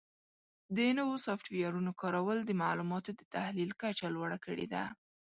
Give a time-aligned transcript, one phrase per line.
[0.75, 4.83] د نوو سافټویرونو کارول د معلوماتو د تحلیل کچه لوړه کړې ده.